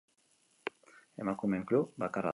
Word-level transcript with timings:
Emakumeen 1.27 1.69
klub 1.73 1.93
bakarra 2.05 2.27
da. 2.27 2.29